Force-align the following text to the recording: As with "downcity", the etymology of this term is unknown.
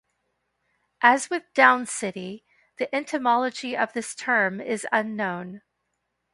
As 1.03 1.29
with 1.29 1.43
"downcity", 1.53 2.41
the 2.77 2.87
etymology 2.95 3.77
of 3.77 3.93
this 3.93 4.15
term 4.15 4.59
is 4.59 4.87
unknown. 4.91 5.61